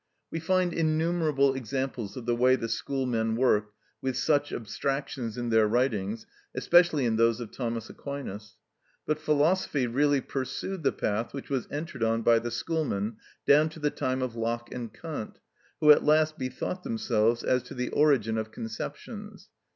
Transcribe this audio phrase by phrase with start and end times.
[0.31, 5.67] We find innumerable examples of the way the Schoolmen worked with such abstractions in their
[5.67, 8.57] writings, especially in those of Thomas Aquinas.
[9.05, 13.79] But philosophy really pursued the path which was entered on by the Schoolmen down to
[13.79, 15.37] the time of Locke and Kant,
[15.81, 19.49] who at last bethought themselves as to the origin of conceptions.